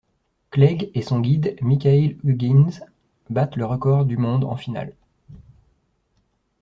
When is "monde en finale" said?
4.17-4.93